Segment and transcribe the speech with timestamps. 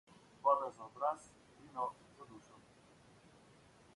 [0.45, 1.27] Voda za obraz,
[1.59, 1.85] vino
[2.17, 2.57] za dušo.